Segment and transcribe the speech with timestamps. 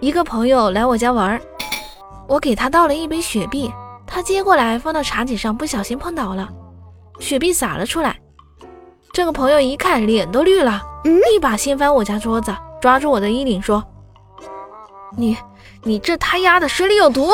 [0.00, 1.38] 一个朋友来我家玩，
[2.26, 3.70] 我给他倒了一杯雪碧，
[4.06, 6.48] 他接过来放到茶几上，不小心碰倒了，
[7.18, 8.18] 雪碧洒了出来。
[9.12, 12.50] 这个朋友一看，脸都绿了，一把掀翻我家桌子，
[12.80, 13.84] 抓住我的衣领说。
[15.18, 15.36] 你
[15.82, 17.28] 你这他丫的，水里有毒。